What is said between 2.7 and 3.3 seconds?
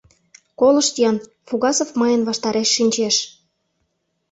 шинчеш.